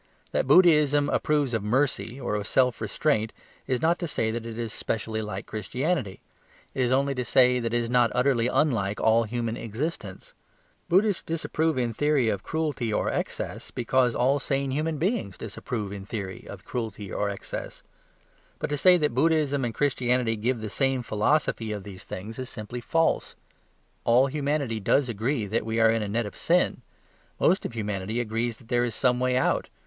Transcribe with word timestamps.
That 0.31 0.47
Buddhism 0.47 1.09
approves 1.09 1.53
of 1.53 1.61
mercy 1.61 2.19
or 2.19 2.33
of 2.33 2.47
self 2.47 2.81
restraint 2.81 3.31
is 3.67 3.83
not 3.83 3.99
to 3.99 4.07
say 4.07 4.31
that 4.31 4.47
it 4.47 4.57
is 4.57 4.73
specially 4.73 5.21
like 5.21 5.45
Christianity; 5.45 6.21
it 6.73 6.81
is 6.85 6.91
only 6.91 7.13
to 7.13 7.23
say 7.23 7.59
that 7.59 7.71
it 7.71 7.77
is 7.77 7.87
not 7.87 8.09
utterly 8.15 8.47
unlike 8.47 8.99
all 8.99 9.25
human 9.25 9.55
existence. 9.55 10.33
Buddhists 10.89 11.21
disapprove 11.21 11.77
in 11.77 11.93
theory 11.93 12.29
of 12.29 12.41
cruelty 12.41 12.91
or 12.91 13.11
excess 13.11 13.69
because 13.69 14.15
all 14.15 14.39
sane 14.39 14.71
human 14.71 14.97
beings 14.97 15.37
disapprove 15.37 15.91
in 15.91 16.03
theory 16.03 16.47
of 16.49 16.65
cruelty 16.65 17.13
or 17.13 17.29
excess. 17.29 17.83
But 18.57 18.71
to 18.71 18.77
say 18.77 18.97
that 18.97 19.13
Buddhism 19.13 19.63
and 19.63 19.71
Christianity 19.71 20.35
give 20.35 20.61
the 20.61 20.69
same 20.71 21.03
philosophy 21.03 21.71
of 21.71 21.83
these 21.83 22.05
things 22.05 22.39
is 22.39 22.49
simply 22.49 22.81
false. 22.81 23.35
All 24.03 24.25
humanity 24.25 24.79
does 24.79 25.09
agree 25.09 25.45
that 25.45 25.63
we 25.63 25.79
are 25.79 25.91
in 25.91 26.01
a 26.01 26.07
net 26.07 26.25
of 26.25 26.35
sin. 26.35 26.81
Most 27.39 27.65
of 27.67 27.73
humanity 27.75 28.19
agrees 28.19 28.57
that 28.57 28.67
there 28.69 28.83
is 28.83 28.95
some 28.95 29.19
way 29.19 29.37
out. 29.37 29.69